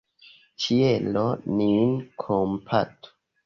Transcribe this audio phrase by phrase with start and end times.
[0.63, 1.27] Ĉielo
[1.61, 1.95] nin
[2.27, 3.17] kompatu!